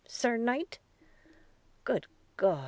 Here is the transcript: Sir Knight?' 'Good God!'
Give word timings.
Sir 0.07 0.35
Knight?' 0.35 0.79
'Good 1.83 2.07
God!' 2.35 2.59